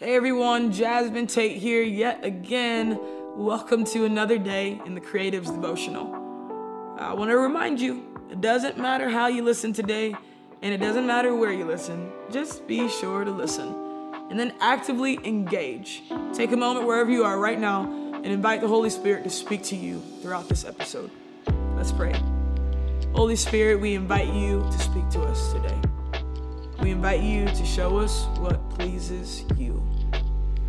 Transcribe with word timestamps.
Hey 0.00 0.16
everyone, 0.16 0.72
Jasmine 0.72 1.26
Tate 1.26 1.58
here 1.58 1.82
yet 1.82 2.24
again. 2.24 2.98
Welcome 3.36 3.84
to 3.84 4.06
another 4.06 4.38
day 4.38 4.80
in 4.86 4.94
the 4.94 5.00
Creatives 5.02 5.54
Devotional. 5.54 6.96
I 6.98 7.12
want 7.12 7.30
to 7.30 7.36
remind 7.36 7.82
you 7.82 8.02
it 8.30 8.40
doesn't 8.40 8.78
matter 8.78 9.10
how 9.10 9.26
you 9.26 9.42
listen 9.42 9.74
today, 9.74 10.16
and 10.62 10.72
it 10.72 10.78
doesn't 10.78 11.06
matter 11.06 11.36
where 11.36 11.52
you 11.52 11.66
listen, 11.66 12.10
just 12.32 12.66
be 12.66 12.88
sure 12.88 13.24
to 13.24 13.30
listen. 13.30 13.74
And 14.30 14.40
then 14.40 14.54
actively 14.62 15.18
engage. 15.22 16.02
Take 16.32 16.52
a 16.52 16.56
moment 16.56 16.86
wherever 16.86 17.10
you 17.10 17.24
are 17.24 17.38
right 17.38 17.60
now 17.60 17.82
and 17.82 18.24
invite 18.24 18.62
the 18.62 18.68
Holy 18.68 18.88
Spirit 18.88 19.22
to 19.24 19.30
speak 19.30 19.62
to 19.64 19.76
you 19.76 20.00
throughout 20.22 20.48
this 20.48 20.64
episode. 20.64 21.10
Let's 21.76 21.92
pray. 21.92 22.18
Holy 23.12 23.36
Spirit, 23.36 23.82
we 23.82 23.96
invite 23.96 24.32
you 24.32 24.62
to 24.62 24.78
speak 24.78 25.10
to 25.10 25.20
us 25.24 25.52
today. 25.52 25.89
We 26.80 26.92
invite 26.92 27.20
you 27.20 27.44
to 27.44 27.66
show 27.66 27.98
us 27.98 28.24
what 28.38 28.70
pleases 28.70 29.44
you. 29.58 29.82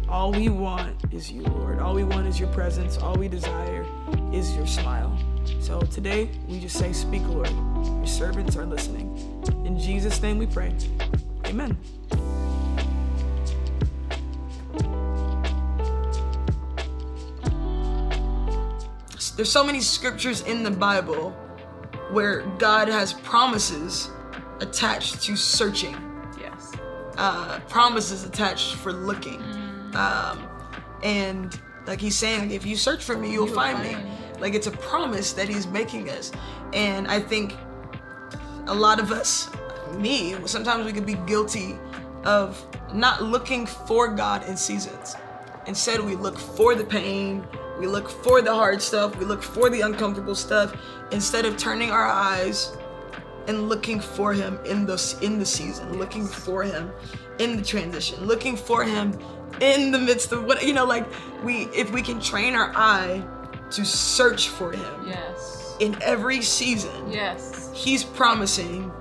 All 0.09 0.33
we 0.33 0.49
want 0.49 0.97
is 1.13 1.31
you, 1.31 1.43
Lord. 1.43 1.79
All 1.79 1.93
we 1.93 2.03
want 2.03 2.27
is 2.27 2.37
your 2.37 2.49
presence. 2.49 2.97
All 2.97 3.15
we 3.15 3.29
desire 3.29 3.85
is 4.33 4.53
your 4.53 4.67
smile. 4.67 5.17
So 5.61 5.79
today, 5.79 6.29
we 6.49 6.59
just 6.59 6.77
say, 6.77 6.91
Speak, 6.91 7.25
Lord. 7.27 7.49
Your 7.49 8.05
servants 8.05 8.57
are 8.57 8.65
listening. 8.65 9.15
In 9.65 9.79
Jesus' 9.79 10.21
name 10.21 10.37
we 10.37 10.47
pray. 10.47 10.75
Amen. 11.45 11.77
There's 19.37 19.49
so 19.49 19.63
many 19.63 19.79
scriptures 19.79 20.41
in 20.41 20.63
the 20.63 20.71
Bible 20.71 21.31
where 22.11 22.41
God 22.57 22.89
has 22.89 23.13
promises 23.13 24.09
attached 24.61 25.21
to 25.23 25.35
searching. 25.35 25.95
Yes. 26.39 26.73
Uh, 27.17 27.59
promises 27.67 28.23
attached 28.23 28.75
for 28.75 28.93
looking. 28.93 29.41
Um, 29.93 30.47
and 31.03 31.59
like 31.85 31.99
he's 31.99 32.15
saying, 32.15 32.41
like, 32.41 32.51
if 32.51 32.65
you 32.65 32.75
search 32.77 33.03
for 33.03 33.17
me, 33.17 33.31
you'll, 33.33 33.47
You'll 33.47 33.55
find, 33.55 33.77
find 33.77 33.97
me. 33.97 34.03
me. 34.03 34.17
Like 34.39 34.53
it's 34.53 34.67
a 34.67 34.71
promise 34.71 35.33
that 35.33 35.49
he's 35.49 35.67
making 35.67 36.09
us. 36.09 36.31
And 36.73 37.07
I 37.07 37.19
think 37.19 37.55
a 38.67 38.73
lot 38.73 38.99
of 38.99 39.11
us, 39.11 39.49
me, 39.97 40.35
sometimes 40.45 40.85
we 40.85 40.93
could 40.93 41.05
be 41.05 41.15
guilty 41.27 41.75
of 42.23 42.65
not 42.93 43.23
looking 43.23 43.65
for 43.65 44.07
God 44.07 44.47
in 44.47 44.55
seasons. 44.55 45.15
Instead, 45.67 45.99
we 46.01 46.15
look 46.15 46.37
for 46.39 46.75
the 46.75 46.83
pain, 46.83 47.45
we 47.79 47.87
look 47.87 48.09
for 48.09 48.41
the 48.41 48.53
hard 48.53 48.81
stuff, 48.81 49.17
we 49.17 49.25
look 49.25 49.43
for 49.43 49.69
the 49.69 49.81
uncomfortable 49.81 50.35
stuff, 50.35 50.75
instead 51.11 51.45
of 51.45 51.57
turning 51.57 51.91
our 51.91 52.07
eyes 52.07 52.77
and 53.51 53.67
looking 53.69 53.99
for 53.99 54.33
him 54.33 54.57
in 54.65 54.85
the 54.85 54.97
in 55.21 55.37
the 55.37 55.45
season, 55.45 55.97
looking 55.99 56.25
for 56.25 56.63
him 56.63 56.89
in 57.39 57.57
the 57.57 57.61
transition, 57.61 58.25
looking 58.25 58.55
for 58.55 58.83
him 58.83 59.17
in 59.59 59.91
the 59.91 59.99
midst 59.99 60.31
of 60.31 60.45
what 60.45 60.65
you 60.65 60.73
know, 60.73 60.85
like 60.85 61.05
we 61.43 61.63
if 61.75 61.91
we 61.91 62.01
can 62.01 62.19
train 62.19 62.55
our 62.55 62.71
eye 62.75 63.23
to 63.71 63.85
search 63.85 64.49
for 64.49 64.71
him 64.71 65.05
Yes. 65.07 65.75
in 65.79 65.95
every 66.01 66.41
season, 66.41 67.11
Yes. 67.11 67.69
he's 67.73 68.03
promising 68.03 68.91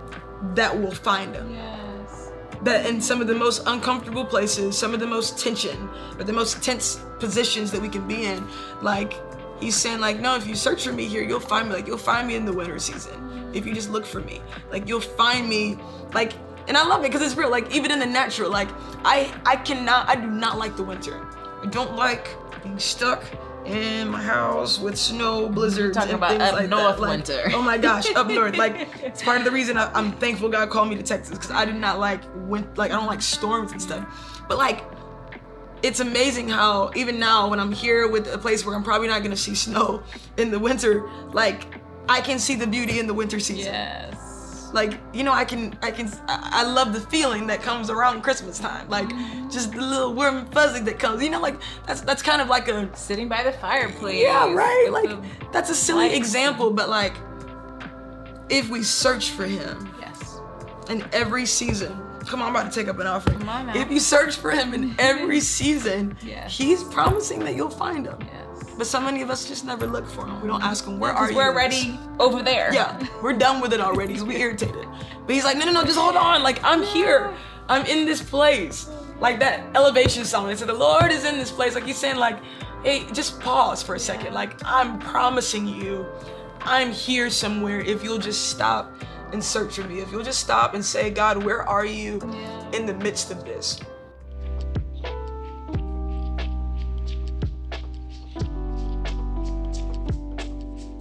that 0.54 0.76
we'll 0.76 0.92
find 1.10 1.34
him 1.34 1.52
Yes. 1.54 2.30
that 2.62 2.86
in 2.86 3.00
some 3.00 3.20
of 3.20 3.26
the 3.28 3.34
most 3.34 3.62
uncomfortable 3.66 4.24
places, 4.24 4.76
some 4.76 4.94
of 4.94 5.00
the 5.00 5.06
most 5.06 5.38
tension, 5.38 5.88
or 6.18 6.24
the 6.24 6.32
most 6.32 6.62
tense 6.62 7.00
positions 7.18 7.70
that 7.72 7.80
we 7.82 7.88
can 7.88 8.06
be 8.08 8.24
in, 8.26 8.44
like 8.82 9.12
he's 9.60 9.76
saying, 9.76 10.00
like, 10.00 10.18
no, 10.20 10.36
if 10.36 10.46
you 10.46 10.54
search 10.54 10.84
for 10.86 10.92
me 10.92 11.04
here, 11.06 11.22
you'll 11.22 11.38
find 11.40 11.68
me. 11.68 11.74
Like 11.74 11.86
you'll 11.86 11.98
find 11.98 12.26
me 12.26 12.34
in 12.34 12.44
the 12.46 12.52
winter 12.52 12.78
season. 12.78 13.29
If 13.52 13.66
you 13.66 13.74
just 13.74 13.90
look 13.90 14.06
for 14.06 14.20
me, 14.20 14.40
like 14.70 14.88
you'll 14.88 15.00
find 15.00 15.48
me. 15.48 15.76
Like, 16.12 16.32
and 16.68 16.76
I 16.76 16.86
love 16.86 17.00
it 17.00 17.10
because 17.10 17.22
it's 17.22 17.36
real. 17.36 17.50
Like 17.50 17.74
even 17.74 17.90
in 17.90 17.98
the 17.98 18.06
natural, 18.06 18.50
like 18.50 18.68
I 19.04 19.32
I 19.44 19.56
cannot, 19.56 20.08
I 20.08 20.16
do 20.16 20.26
not 20.26 20.58
like 20.58 20.76
the 20.76 20.84
winter. 20.84 21.26
I 21.62 21.66
don't 21.66 21.96
like 21.96 22.28
being 22.62 22.78
stuck 22.78 23.24
in 23.66 24.08
my 24.08 24.22
house 24.22 24.78
with 24.78 24.96
snow, 24.96 25.48
blizzards, 25.48 25.96
Talking 25.96 26.14
and 26.14 26.18
about 26.18 26.30
things 26.30 26.42
up 26.42 26.52
like 26.54 26.68
north 26.68 26.96
that. 26.96 27.00
Like, 27.00 27.10
winter. 27.10 27.50
Oh 27.54 27.62
my 27.62 27.78
gosh, 27.78 28.12
up 28.14 28.28
north. 28.30 28.56
Like 28.56 28.88
it's 29.02 29.22
part 29.22 29.38
of 29.38 29.44
the 29.44 29.50
reason 29.50 29.76
I, 29.76 29.90
I'm 29.92 30.12
thankful 30.12 30.48
God 30.48 30.70
called 30.70 30.88
me 30.88 30.96
to 30.96 31.02
Texas 31.02 31.36
because 31.36 31.50
I 31.50 31.64
did 31.64 31.76
not 31.76 31.98
like 31.98 32.22
wind, 32.46 32.66
like 32.76 32.90
I 32.90 32.96
don't 32.96 33.06
like 33.06 33.22
storms 33.22 33.72
and 33.72 33.80
stuff. 33.80 34.42
But 34.48 34.58
like, 34.58 34.82
it's 35.82 36.00
amazing 36.00 36.48
how 36.48 36.90
even 36.96 37.18
now 37.18 37.48
when 37.48 37.60
I'm 37.60 37.72
here 37.72 38.08
with 38.08 38.32
a 38.32 38.38
place 38.38 38.64
where 38.64 38.74
I'm 38.74 38.82
probably 38.82 39.08
not 39.08 39.22
gonna 39.22 39.36
see 39.36 39.54
snow 39.54 40.02
in 40.36 40.50
the 40.50 40.58
winter, 40.58 41.08
like 41.32 41.66
I 42.10 42.20
can 42.20 42.38
see 42.38 42.56
the 42.56 42.66
beauty 42.66 42.98
in 42.98 43.06
the 43.06 43.14
winter 43.14 43.38
season. 43.40 43.72
Yes. 43.72 44.70
Like 44.72 45.00
you 45.12 45.24
know, 45.24 45.32
I 45.32 45.44
can, 45.44 45.76
I 45.82 45.90
can, 45.90 46.08
I 46.28 46.62
love 46.64 46.92
the 46.92 47.00
feeling 47.00 47.46
that 47.48 47.60
comes 47.62 47.90
around 47.90 48.22
Christmas 48.22 48.58
time. 48.58 48.88
Like 48.88 49.08
mm. 49.08 49.50
just 49.52 49.72
the 49.72 49.80
little 49.80 50.14
warm 50.14 50.36
and 50.38 50.52
fuzzy 50.52 50.80
that 50.80 50.98
comes. 50.98 51.22
You 51.22 51.30
know, 51.30 51.40
like 51.40 51.60
that's 51.86 52.02
that's 52.02 52.22
kind 52.22 52.40
of 52.40 52.48
like 52.48 52.68
a 52.68 52.88
Sitting 52.96 53.28
by 53.28 53.42
the 53.42 53.52
fireplace. 53.52 54.22
yeah, 54.22 54.52
right. 54.52 54.88
Like 54.92 55.10
that's 55.52 55.70
a 55.70 55.74
silly 55.74 56.06
lights. 56.06 56.16
example, 56.18 56.70
but 56.70 56.88
like 56.88 57.14
if 58.48 58.68
we 58.70 58.82
search 58.82 59.30
for 59.30 59.44
him 59.44 59.92
yes. 60.00 60.40
in 60.88 61.04
every 61.12 61.46
season, 61.46 61.92
come 62.26 62.40
on, 62.42 62.48
I'm 62.48 62.54
about 62.56 62.72
to 62.72 62.78
take 62.80 62.88
up 62.88 62.98
an 62.98 63.06
offering. 63.06 63.38
Come 63.38 63.48
on. 63.48 63.76
If 63.76 63.90
you 63.90 64.00
search 64.00 64.36
for 64.36 64.50
him 64.50 64.74
in 64.74 64.94
every 64.98 65.40
season, 65.58 66.16
Yes. 66.22 66.56
he's 66.56 66.82
promising 66.84 67.40
that 67.40 67.54
you'll 67.56 67.70
find 67.70 68.06
him. 68.06 68.18
Yes. 68.20 68.49
But 68.78 68.86
so 68.86 69.00
many 69.00 69.22
of 69.22 69.30
us 69.30 69.46
just 69.46 69.64
never 69.64 69.86
look 69.86 70.06
for 70.08 70.26
him. 70.26 70.40
We 70.40 70.48
don't 70.48 70.62
ask 70.62 70.86
him, 70.86 70.98
where 70.98 71.12
are 71.12 71.26
Because 71.28 71.30
you? 71.30 71.36
we're 71.36 71.62
in 71.64 71.70
this?" 71.70 71.84
already 71.84 72.00
over 72.18 72.42
there. 72.42 72.72
Yeah, 72.72 73.06
we're 73.22 73.34
done 73.34 73.60
with 73.60 73.72
it 73.72 73.80
already 73.80 74.14
because 74.14 74.24
we 74.24 74.36
irritated. 74.36 74.86
But 75.26 75.34
he's 75.34 75.44
like, 75.44 75.56
no, 75.58 75.64
no, 75.66 75.72
no, 75.72 75.84
just 75.84 75.98
hold 75.98 76.16
on. 76.16 76.42
Like, 76.42 76.62
I'm 76.64 76.82
here. 76.82 77.32
I'm 77.68 77.84
in 77.86 78.06
this 78.06 78.22
place. 78.22 78.88
Like 79.20 79.38
that 79.40 79.60
elevation 79.76 80.24
song. 80.24 80.46
They 80.46 80.56
said, 80.56 80.68
the 80.68 80.72
Lord 80.74 81.12
is 81.12 81.24
in 81.26 81.36
this 81.36 81.50
place. 81.50 81.74
Like 81.74 81.84
he's 81.84 81.98
saying, 81.98 82.16
like, 82.16 82.38
hey, 82.82 83.04
just 83.12 83.38
pause 83.40 83.82
for 83.82 83.94
a 83.94 83.98
second. 83.98 84.32
Like, 84.32 84.54
I'm 84.64 84.98
promising 84.98 85.66
you, 85.68 86.06
I'm 86.62 86.90
here 86.90 87.28
somewhere 87.28 87.80
if 87.80 88.02
you'll 88.02 88.18
just 88.18 88.48
stop 88.48 88.90
and 89.32 89.44
search 89.44 89.76
for 89.76 89.82
me. 89.82 90.00
If 90.00 90.10
you'll 90.10 90.24
just 90.24 90.40
stop 90.40 90.72
and 90.74 90.82
say, 90.84 91.10
God, 91.10 91.44
where 91.44 91.62
are 91.68 91.84
you 91.84 92.14
in 92.72 92.86
the 92.86 92.94
midst 92.94 93.30
of 93.30 93.44
this? 93.44 93.78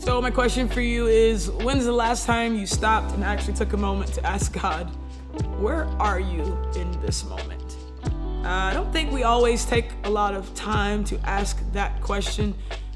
So 0.10 0.20
my 0.20 0.32
question 0.32 0.68
for 0.68 0.82
you 0.82 1.06
is 1.06 1.52
when's 1.52 1.86
the 1.86 1.92
last 1.92 2.26
time 2.26 2.56
you 2.56 2.66
stopped 2.66 3.14
and 3.14 3.24
actually 3.24 3.54
took 3.54 3.74
a 3.74 3.78
moment 3.78 4.12
to 4.14 4.26
ask 4.26 4.52
God, 4.52 4.86
where 5.60 5.86
are 6.00 6.20
you 6.20 6.42
in 6.76 7.00
this 7.00 7.24
moment? 7.26 7.78
Uh, 8.44 8.48
I 8.48 8.74
don't 8.74 8.92
think 8.92 9.12
we 9.12 9.22
always 9.22 9.66
take 9.66 9.92
a 10.06 10.10
lot 10.10 10.34
of 10.34 10.52
time 10.56 11.04
to 11.04 11.20
ask 11.30 11.62
that 11.74 12.02
question. 12.02 12.56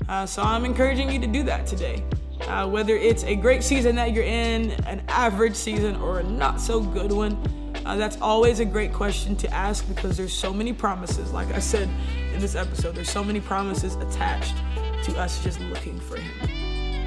Uh, 0.09 0.25
so 0.25 0.41
I'm 0.41 0.65
encouraging 0.65 1.11
you 1.11 1.19
to 1.19 1.27
do 1.27 1.43
that 1.43 1.67
today. 1.67 2.03
Uh, 2.47 2.67
whether 2.67 2.97
it's 2.97 3.23
a 3.25 3.35
great 3.35 3.63
season 3.63 3.95
that 3.97 4.11
you're 4.11 4.23
in, 4.23 4.71
an 4.87 5.03
average 5.07 5.55
season, 5.55 5.95
or 5.97 6.21
a 6.21 6.23
not 6.23 6.59
so 6.59 6.81
good 6.81 7.11
one, 7.11 7.37
uh, 7.85 7.95
that's 7.95 8.19
always 8.21 8.59
a 8.59 8.65
great 8.65 8.91
question 8.91 9.35
to 9.35 9.53
ask 9.53 9.87
because 9.87 10.17
there's 10.17 10.33
so 10.33 10.51
many 10.51 10.73
promises. 10.73 11.31
Like 11.31 11.53
I 11.53 11.59
said 11.59 11.87
in 12.33 12.39
this 12.39 12.55
episode, 12.55 12.95
there's 12.95 13.11
so 13.11 13.23
many 13.23 13.39
promises 13.39 13.97
attached 13.97 14.55
to 15.03 15.15
us 15.19 15.43
just 15.43 15.59
looking 15.59 15.99
for 15.99 16.17
Him. 16.17 16.62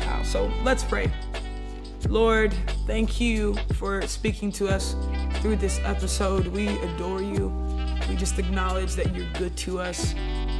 Uh, 0.06 0.22
so 0.22 0.50
let's 0.62 0.84
pray. 0.84 1.10
Lord, 2.08 2.54
thank 2.86 3.20
you 3.20 3.56
for 3.74 4.02
speaking 4.02 4.52
to 4.52 4.68
us 4.68 4.94
through 5.40 5.56
this 5.56 5.80
episode. 5.84 6.46
We 6.46 6.68
adore 6.68 7.20
you. 7.20 7.52
We 8.08 8.14
just 8.14 8.38
acknowledge 8.38 8.94
that 8.94 9.14
you're 9.14 9.30
good 9.34 9.56
to 9.58 9.80
us. 9.80 10.14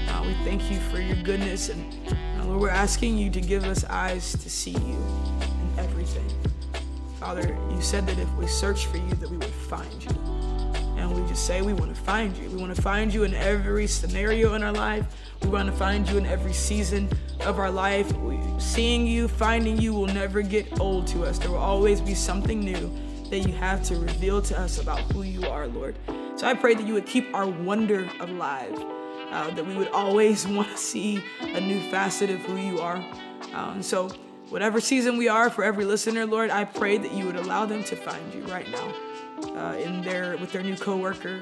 Uh, 0.08 0.24
we 0.26 0.34
thank 0.44 0.70
you 0.70 0.80
for 0.90 1.00
your 1.00 1.16
goodness. 1.22 1.68
And 1.68 1.94
uh, 2.40 2.44
Lord, 2.46 2.60
we're 2.60 2.70
asking 2.70 3.16
you 3.18 3.30
to 3.30 3.40
give 3.40 3.64
us 3.64 3.84
eyes 3.84 4.32
to 4.32 4.50
see 4.50 4.72
you 4.72 4.78
in 4.78 5.78
everything. 5.78 6.28
Father, 7.20 7.56
you 7.70 7.80
said 7.80 8.06
that 8.08 8.18
if 8.18 8.32
we 8.34 8.46
search 8.46 8.86
for 8.86 8.96
you, 8.96 9.08
that 9.14 9.30
we 9.30 9.36
would 9.36 9.46
find 9.46 10.04
you. 10.04 10.35
And 10.96 11.14
we 11.14 11.28
just 11.28 11.46
say 11.46 11.60
we 11.60 11.74
want 11.74 11.94
to 11.94 12.00
find 12.00 12.36
you. 12.36 12.48
We 12.50 12.56
want 12.56 12.74
to 12.74 12.80
find 12.80 13.12
you 13.12 13.24
in 13.24 13.34
every 13.34 13.86
scenario 13.86 14.54
in 14.54 14.62
our 14.62 14.72
life. 14.72 15.06
We 15.42 15.48
want 15.50 15.68
to 15.68 15.76
find 15.76 16.08
you 16.08 16.16
in 16.16 16.26
every 16.26 16.54
season 16.54 17.10
of 17.40 17.58
our 17.58 17.70
life. 17.70 18.10
We, 18.16 18.40
seeing 18.58 19.06
you, 19.06 19.28
finding 19.28 19.78
you 19.78 19.92
will 19.92 20.06
never 20.06 20.40
get 20.40 20.80
old 20.80 21.06
to 21.08 21.24
us. 21.24 21.38
There 21.38 21.50
will 21.50 21.58
always 21.58 22.00
be 22.00 22.14
something 22.14 22.60
new 22.60 22.90
that 23.30 23.40
you 23.40 23.52
have 23.54 23.82
to 23.84 23.96
reveal 23.96 24.40
to 24.40 24.58
us 24.58 24.80
about 24.80 25.00
who 25.12 25.22
you 25.22 25.46
are, 25.46 25.66
Lord. 25.66 25.96
So 26.36 26.46
I 26.46 26.54
pray 26.54 26.74
that 26.74 26.86
you 26.86 26.94
would 26.94 27.06
keep 27.06 27.34
our 27.34 27.46
wonder 27.46 28.08
alive, 28.20 28.74
uh, 29.30 29.50
that 29.50 29.66
we 29.66 29.74
would 29.76 29.88
always 29.88 30.46
want 30.48 30.70
to 30.70 30.78
see 30.78 31.22
a 31.40 31.60
new 31.60 31.80
facet 31.90 32.30
of 32.30 32.40
who 32.40 32.56
you 32.56 32.80
are. 32.80 32.96
Uh, 33.54 33.72
and 33.74 33.84
so, 33.84 34.08
whatever 34.48 34.80
season 34.80 35.18
we 35.18 35.28
are 35.28 35.50
for 35.50 35.64
every 35.64 35.84
listener, 35.84 36.24
Lord, 36.24 36.50
I 36.50 36.64
pray 36.64 36.98
that 36.98 37.12
you 37.12 37.26
would 37.26 37.36
allow 37.36 37.66
them 37.66 37.84
to 37.84 37.96
find 37.96 38.32
you 38.32 38.42
right 38.42 38.70
now 38.70 39.05
uh, 39.44 39.76
in 39.78 40.02
their 40.02 40.36
with 40.36 40.52
their 40.52 40.62
new 40.62 40.76
coworker 40.76 41.40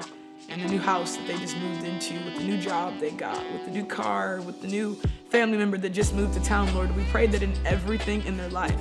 and 0.49 0.61
the 0.61 0.67
new 0.67 0.79
house 0.79 1.15
that 1.17 1.27
they 1.27 1.37
just 1.37 1.57
moved 1.57 1.83
into, 1.83 2.13
with 2.25 2.35
the 2.35 2.43
new 2.43 2.57
job 2.57 2.99
they 2.99 3.11
got, 3.11 3.39
with 3.51 3.65
the 3.65 3.71
new 3.71 3.85
car, 3.85 4.41
with 4.41 4.61
the 4.61 4.67
new 4.67 4.95
family 5.29 5.57
member 5.57 5.77
that 5.77 5.89
just 5.89 6.13
moved 6.13 6.33
to 6.33 6.43
town, 6.43 6.71
Lord. 6.75 6.95
We 6.95 7.03
pray 7.05 7.25
that 7.27 7.41
in 7.41 7.53
everything 7.65 8.23
in 8.25 8.37
their 8.37 8.49
life, 8.49 8.77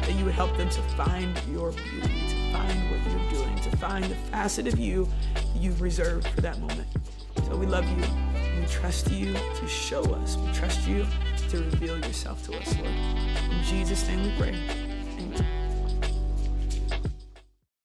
that 0.00 0.14
you 0.16 0.24
would 0.24 0.34
help 0.34 0.56
them 0.56 0.68
to 0.70 0.82
find 0.96 1.40
your 1.48 1.70
beauty, 1.70 2.28
to 2.30 2.52
find 2.52 2.90
what 2.90 3.10
you're 3.10 3.30
doing, 3.30 3.56
to 3.60 3.76
find 3.76 4.04
the 4.04 4.16
facet 4.32 4.66
of 4.66 4.78
you 4.78 5.08
that 5.34 5.44
you've 5.56 5.80
reserved 5.80 6.26
for 6.28 6.40
that 6.40 6.58
moment. 6.58 6.88
So 7.46 7.56
we 7.56 7.66
love 7.66 7.86
you 7.88 8.04
we 8.64 8.70
trust 8.70 9.10
you 9.10 9.34
to 9.34 9.68
show 9.68 10.02
us. 10.14 10.36
We 10.36 10.52
trust 10.52 10.86
you 10.88 11.06
to 11.50 11.58
reveal 11.58 11.98
yourself 11.98 12.44
to 12.46 12.56
us, 12.56 12.74
Lord. 12.78 12.88
In 12.88 13.62
Jesus' 13.64 14.06
name 14.08 14.22
we 14.22 14.32
pray. 14.38 15.63